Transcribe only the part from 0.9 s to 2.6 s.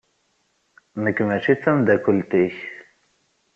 Nekk mačči d tameddakelt-ik.